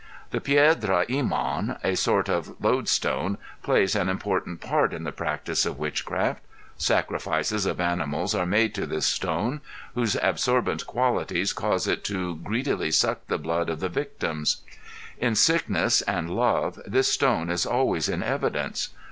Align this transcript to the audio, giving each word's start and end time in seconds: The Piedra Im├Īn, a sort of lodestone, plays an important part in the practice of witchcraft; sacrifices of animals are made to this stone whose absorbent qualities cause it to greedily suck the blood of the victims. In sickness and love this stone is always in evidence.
The 0.31 0.41
Piedra 0.41 1.05
Im├Īn, 1.05 1.77
a 1.83 1.95
sort 1.95 2.27
of 2.27 2.55
lodestone, 2.59 3.37
plays 3.61 3.93
an 3.95 4.09
important 4.09 4.59
part 4.59 4.95
in 4.95 5.03
the 5.03 5.11
practice 5.11 5.63
of 5.63 5.77
witchcraft; 5.77 6.41
sacrifices 6.75 7.67
of 7.67 7.79
animals 7.79 8.33
are 8.33 8.47
made 8.47 8.73
to 8.73 8.87
this 8.87 9.05
stone 9.05 9.61
whose 9.93 10.15
absorbent 10.19 10.87
qualities 10.87 11.53
cause 11.53 11.85
it 11.85 12.03
to 12.05 12.37
greedily 12.37 12.89
suck 12.89 13.19
the 13.27 13.37
blood 13.37 13.69
of 13.69 13.79
the 13.79 13.89
victims. 13.89 14.63
In 15.19 15.35
sickness 15.35 16.01
and 16.01 16.31
love 16.31 16.79
this 16.87 17.07
stone 17.09 17.51
is 17.51 17.67
always 17.67 18.09
in 18.09 18.23
evidence. 18.23 18.89